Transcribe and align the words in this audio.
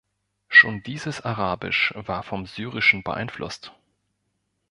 Schon 0.47 0.81
dieses 0.81 1.21
Arabisch 1.21 1.93
war 1.95 2.23
vom 2.23 2.47
Syrischen 2.47 3.03
beeinflusst. 3.03 3.71